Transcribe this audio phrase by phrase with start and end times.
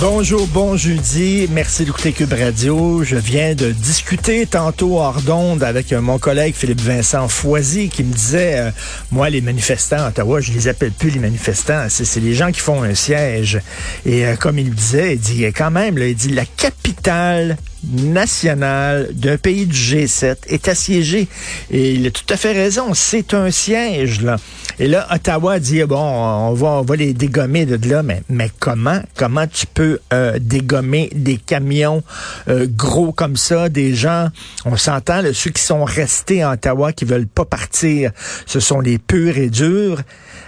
[0.00, 1.46] Bonjour, bon jeudi.
[1.50, 3.04] Merci d'écouter Cube Radio.
[3.04, 8.02] Je viens de discuter tantôt hors d'onde avec euh, mon collègue Philippe Vincent Foisy qui
[8.02, 8.70] me disait, euh,
[9.10, 12.60] moi, les manifestants à Ottawa, je les appelle plus les manifestants, c'est les gens qui
[12.60, 13.60] font un siège.
[14.06, 17.58] Et euh, comme il me disait, il dit quand même, là, il dit la capitale
[17.88, 21.28] nationale d'un pays du G7 est assiégée.
[21.70, 22.94] Et il a tout à fait raison.
[22.94, 24.36] C'est un siège, là.
[24.78, 28.02] Et là, Ottawa dit, bon, on va, on va les dégommer de là.
[28.02, 29.00] Mais, mais comment?
[29.16, 32.02] Comment tu peux euh, dégommer des camions
[32.48, 34.28] euh, gros comme ça, des gens,
[34.64, 38.10] on s'entend, ceux qui sont restés à Ottawa, qui veulent pas partir,
[38.46, 40.00] ce sont les purs et durs.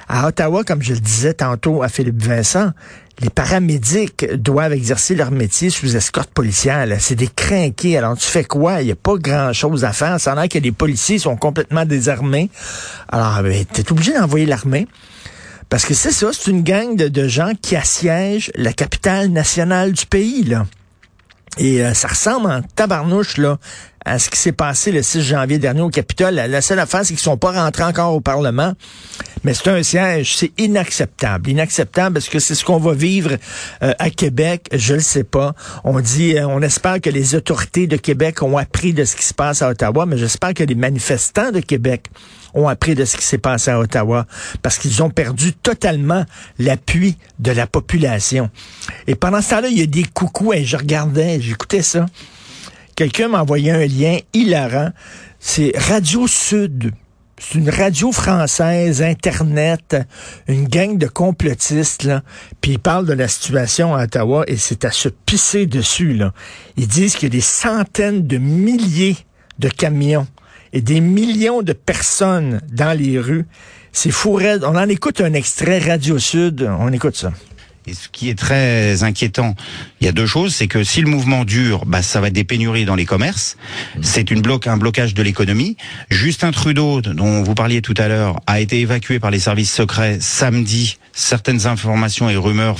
[0.08, 2.72] À Ottawa, comme je le disais tantôt à Philippe Vincent,
[3.20, 6.86] les paramédics doivent exercer leur métier sous escorte policière.
[6.98, 7.96] C'est des crinqués.
[7.98, 8.80] Alors, tu fais quoi?
[8.80, 10.20] Il n'y a pas grand-chose à faire.
[10.20, 12.50] Ça a que les policiers sont complètement désarmés.
[13.08, 14.86] Alors, ben, tu es obligé d'envoyer l'armée.
[15.68, 19.92] Parce que c'est ça, c'est une gang de, de gens qui assiègent la capitale nationale
[19.92, 20.66] du pays, là.
[21.58, 23.58] Et euh, ça ressemble en tabarnouche là
[24.04, 26.34] à ce qui s'est passé le 6 janvier dernier au Capitole.
[26.34, 28.72] La, seule affaire, c'est qu'ils sont pas rentrés encore au Parlement.
[29.44, 31.50] Mais c'est un siège, c'est inacceptable.
[31.50, 33.36] Inacceptable parce que c'est ce qu'on va vivre
[33.82, 35.54] euh, à Québec, je le sais pas.
[35.84, 39.24] On dit, euh, on espère que les autorités de Québec ont appris de ce qui
[39.24, 42.10] se passe à Ottawa, mais j'espère que les manifestants de Québec
[42.54, 44.26] ont appris de ce qui s'est passé à Ottawa
[44.62, 46.24] parce qu'ils ont perdu totalement
[46.58, 48.50] l'appui de la population.
[49.06, 52.06] Et pendant ce temps-là, il y a des coucous et je regardais, j'écoutais ça.
[52.94, 54.90] Quelqu'un m'a envoyé un lien hilarant.
[55.40, 56.92] C'est Radio Sud.
[57.38, 59.96] C'est une radio française, Internet,
[60.46, 62.22] une gang de complotistes, là.
[62.60, 66.20] Puis ils parlent de la situation à Ottawa et c'est à se pisser dessus.
[66.76, 69.16] Ils disent qu'il y a des centaines de milliers
[69.58, 70.28] de camions
[70.72, 73.46] et des millions de personnes dans les rues.
[73.92, 74.38] C'est fou.
[74.62, 76.68] On en écoute un extrait Radio Sud.
[76.78, 77.32] On écoute ça.
[77.86, 79.56] Et ce qui est très inquiétant,
[80.00, 82.32] il y a deux choses, c'est que si le mouvement dure, bah, ça va être
[82.32, 83.56] des pénuries dans les commerces.
[84.02, 85.76] C'est une bloc, un blocage de l'économie.
[86.08, 90.18] Justin Trudeau, dont vous parliez tout à l'heure, a été évacué par les services secrets
[90.20, 90.98] samedi.
[91.14, 92.76] Certaines informations et rumeurs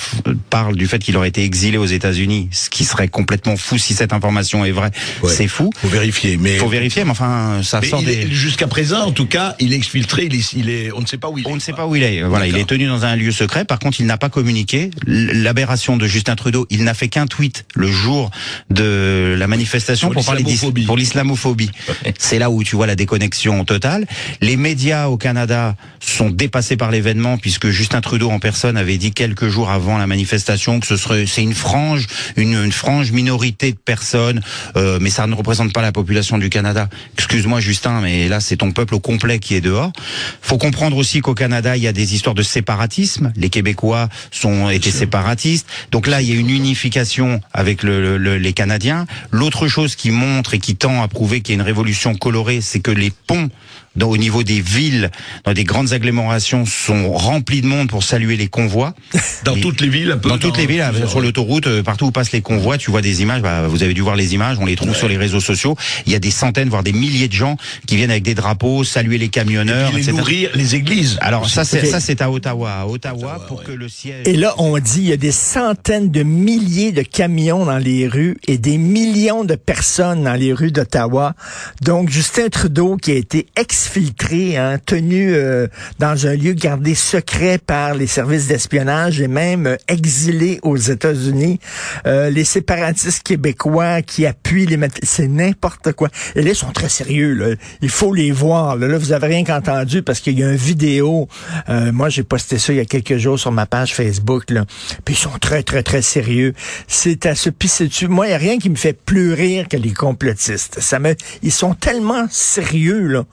[0.51, 3.95] parlent du fait qu'il aurait été exilé aux États-Unis, ce qui serait complètement fou si
[3.95, 4.91] cette information est vraie.
[5.23, 5.33] Ouais.
[5.33, 5.71] C'est fou.
[5.77, 6.57] Faut vérifier, mais.
[6.59, 8.31] Faut vérifier, mais enfin, ça Mais sort des.
[8.31, 10.27] Jusqu'à présent, en tout cas, il est exfiltré.
[10.27, 11.51] Il est, il est- on ne sait pas où il est.
[11.51, 12.23] On ne sait pas où il est.
[12.23, 13.65] Voilà, il est tenu dans un lieu secret.
[13.67, 14.92] Par contre, il n'a pas communiqué.
[15.07, 18.31] L'aberration de Justin Trudeau, il n'a fait qu'un tweet le jour
[18.71, 20.45] de la manifestation Sur pour parler
[20.87, 21.71] pour l'islamophobie.
[22.19, 24.07] C'est là où tu vois la déconnexion totale.
[24.41, 29.13] Les médias au Canada sont dépassés par l'événement puisque Justin Trudeau en personne avait dit
[29.13, 33.73] quelques jours avant la manifestation que ce serait c'est une frange une, une frange minorité
[33.73, 34.41] de personnes,
[34.77, 36.89] euh, mais ça ne représente pas la population du Canada.
[37.17, 39.93] Excuse-moi Justin, mais là c'est ton peuple au complet qui est dehors.
[40.41, 43.33] Faut comprendre aussi qu'au Canada il y a des histoires de séparatisme.
[43.37, 48.19] Les Québécois sont étaient séparatistes, donc là il y a une unification avec le- le-
[48.19, 49.07] le- les Canadiens.
[49.31, 52.61] L'autre chose qui montre et qui tend à prouver qu'il y a une révolution colorée,
[52.61, 53.49] c'est que les ponts
[53.97, 55.11] dans- au niveau des villes,
[55.45, 58.95] dans des grandes agglomérations, sont remplis de monde pour saluer les convois.
[59.45, 60.29] Dans Et- toutes les villes, un peu.
[60.29, 63.23] Dans toutes les villes, sur l'autoroute, euh, partout où passent les convois, tu vois des
[63.23, 63.43] images.
[63.43, 64.57] Bah, vous avez dû voir les images.
[64.61, 65.77] On les trouve sur les réseaux sociaux.
[66.07, 68.85] Il y a des centaines, voire des milliers de gens qui viennent avec des drapeaux,
[68.85, 70.17] saluer les camionneurs, Et les etc.
[70.17, 71.19] nourrir, les églises.
[71.21, 72.71] Alors ça, c'est ça, c'est à Ottawa.
[72.73, 74.27] À Ottawa, pour que le siège.
[74.27, 78.07] Et là, on dit il y a des centaines de milliers de camions dans les
[78.07, 81.35] rues et des millions de personnes dans les rues d'Ottawa.
[81.83, 83.47] Donc, Justin Trudeau, qui a été
[83.83, 85.67] exfiltré, hein, tenu euh,
[85.99, 91.59] dans un lieu gardé secret par les services d'espionnage et même euh, exilé aux États-Unis.
[92.07, 94.79] Euh, les séparatistes québécois qui appuient les...
[95.03, 96.09] C'est n'importe quoi.
[96.37, 97.35] Et là, ils sont très sérieux.
[97.35, 97.57] Là.
[97.81, 98.77] Il faut les voir.
[98.77, 101.29] Là, là vous avez rien qu'entendu parce qu'il y a une vidéo.
[101.69, 104.49] Euh, moi, j'ai posté ça il y a quelques jours sur ma page Facebook.
[104.51, 104.65] Là.
[105.05, 106.55] Puis ils sont très, très, très sérieux.
[106.87, 108.07] C'est à se pisser dessus.
[108.07, 110.79] Moi, il n'y a rien qui me fait plus rire que les complotistes.
[110.81, 113.25] Ça me, ils sont tellement sérieux, là,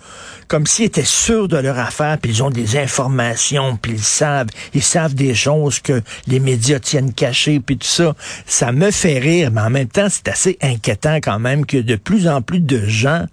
[0.49, 4.47] comme s'ils étaient sûrs de leur affaire, puis ils ont des informations, puis ils savent,
[4.73, 8.15] ils savent des choses que les médias tiennent cachées, puis tout ça.
[8.45, 11.95] Ça me fait rire, mais en même temps, c'est assez inquiétant quand même que de
[11.95, 13.25] plus en plus de gens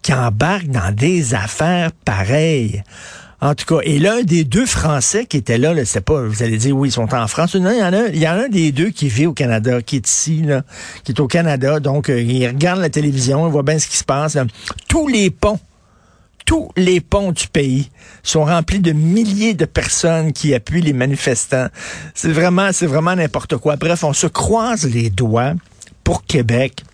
[0.00, 2.82] qui embarquent dans des affaires pareilles.
[3.40, 6.42] En tout cas, et l'un des deux Français qui était là, là c'est pas, vous
[6.42, 7.54] allez dire, oui, ils sont en France.
[7.54, 9.32] Non, il y en a, il y en a un des deux qui vit au
[9.32, 10.62] Canada, qui est ici, là,
[11.04, 11.78] qui est au Canada.
[11.78, 14.36] Donc, euh, il regarde la télévision, il voit bien ce qui se passe.
[14.88, 15.60] Tous les ponts,
[16.48, 17.90] tous les ponts du pays
[18.22, 21.66] sont remplis de milliers de personnes qui appuient les manifestants.
[22.14, 23.76] C'est vraiment, c'est vraiment n'importe quoi.
[23.76, 25.52] Bref, on se croise les doigts
[26.04, 26.84] pour Québec.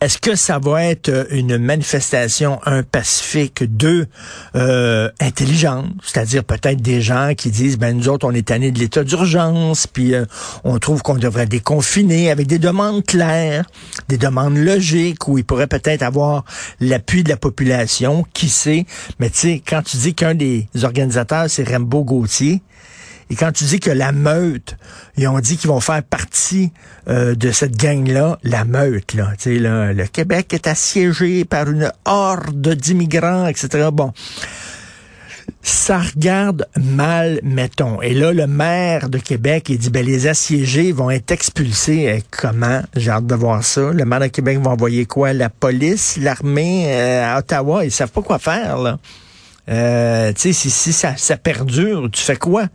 [0.00, 4.06] Est-ce que ça va être euh, une manifestation, un pacifique, deux,
[4.54, 8.78] euh, intelligente, c'est-à-dire peut-être des gens qui disent, ben nous autres, on est annés de
[8.78, 10.24] l'état d'urgence, puis euh,
[10.64, 13.64] on trouve qu'on devrait déconfiner avec des demandes claires,
[14.08, 16.44] des demandes logiques, où il pourrait peut-être avoir
[16.80, 18.86] l'appui de la population, qui sait?
[19.18, 22.62] Mais tu sais, quand tu dis qu'un des organisateurs, c'est Rambo Gauthier,
[23.30, 24.76] et quand tu dis que la meute,
[25.16, 26.72] ils ont dit qu'ils vont faire partie
[27.08, 31.92] euh, de cette gang-là, la meute, là, tu là, le Québec est assiégé par une
[32.04, 33.88] horde d'immigrants, etc.
[33.92, 34.12] Bon.
[35.62, 38.00] Ça regarde mal, mettons.
[38.00, 42.04] Et là, le maire de Québec, il dit, ben, les assiégés vont être expulsés.
[42.04, 42.80] Et comment?
[42.94, 43.92] J'ai hâte de voir ça.
[43.92, 45.32] Le maire de Québec va envoyer quoi?
[45.32, 46.86] La police, l'armée?
[46.88, 47.84] Euh, à Ottawa?
[47.84, 48.98] Ils savent pas quoi faire, là.
[49.68, 50.52] Euh, si,
[50.92, 52.68] ça, perdure, tu fais quoi?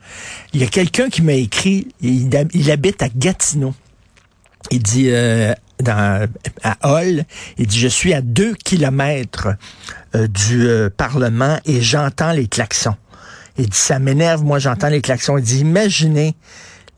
[0.53, 3.73] Il y a quelqu'un qui m'a écrit, il, habite à Gatineau.
[4.71, 5.53] Il dit, euh,
[5.87, 6.27] à
[6.83, 7.25] Hall,
[7.57, 9.49] il dit, je suis à deux kilomètres
[10.15, 12.95] euh, du Parlement et j'entends les klaxons.
[13.57, 15.37] Il dit, ça m'énerve, moi j'entends les klaxons.
[15.37, 16.35] Il dit, imaginez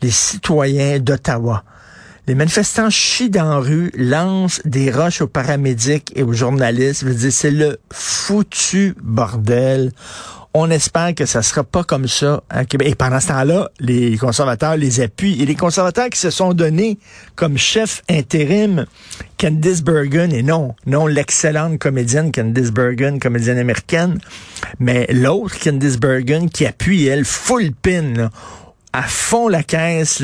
[0.01, 1.63] les citoyens d'Ottawa
[2.27, 7.01] les manifestants chient dans rue, lancent des roches aux paramédics et aux journalistes.
[7.01, 9.92] Je veux dire, c'est le foutu bordel.
[10.57, 12.88] On espère que ça sera pas comme ça à Québec.
[12.89, 15.42] Et pendant ce temps-là, les conservateurs les appuient.
[15.42, 16.98] Et les conservateurs qui se sont donnés
[17.36, 18.86] comme chef intérim
[19.38, 24.18] Candice Bergen, et non, non l'excellente comédienne Candice Bergen, comédienne américaine,
[24.80, 28.30] mais l'autre Candice Bergen qui appuie, elle, full pin, là,
[28.95, 30.24] à fond la caisse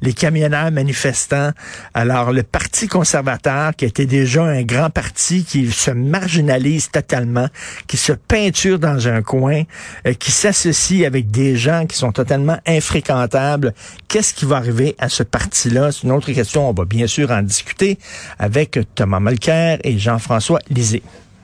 [0.00, 1.50] les camionneurs manifestants.
[1.92, 7.48] Alors, le Parti conservateur, qui était déjà un grand parti qui se marginalise totalement,
[7.88, 9.62] qui se peinture dans un coin,
[10.06, 13.74] euh, qui s'associe avec des gens qui sont totalement infréquentables,
[14.06, 15.90] qu'est-ce qui va arriver à ce parti-là?
[15.90, 16.68] C'est une autre question.
[16.68, 17.98] On va bien sûr en discuter
[18.38, 21.02] avec Thomas Mulcair et Jean-François Lisée.